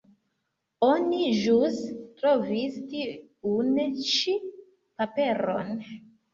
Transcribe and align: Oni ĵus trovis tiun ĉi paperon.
Oni 0.87 1.19
ĵus 1.41 1.77
trovis 2.23 2.81
tiun 2.95 3.79
ĉi 4.11 4.37
paperon. 4.51 5.75